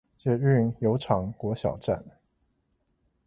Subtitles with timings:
[0.17, 2.03] 捷運油廠國小站